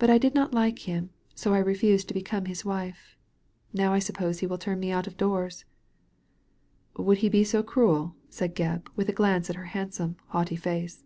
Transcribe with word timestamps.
But 0.00 0.10
I 0.10 0.18
did 0.18 0.34
not 0.34 0.52
like 0.52 0.88
him, 0.88 1.10
so 1.36 1.54
I 1.54 1.58
refused 1.60 2.08
to 2.08 2.14
become 2.14 2.46
his 2.46 2.64
wife. 2.64 3.16
Now 3.72 3.92
I 3.92 4.00
suppose 4.00 4.40
he 4.40 4.46
will 4.48 4.58
turn 4.58 4.80
me 4.80 4.90
out 4.90 5.06
of 5.06 5.16
doors."" 5.16 5.64
Would 6.98 7.18
he 7.18 7.28
be 7.28 7.44
so 7.44 7.62
cruel?" 7.62 8.16
said 8.28 8.56
Gebb, 8.56 8.88
with 8.96 9.08
a 9.08 9.12
glance 9.12 9.48
at 9.50 9.54
her 9.54 9.66
handsome, 9.66 10.16
haughty 10.26 10.56
face. 10.56 11.04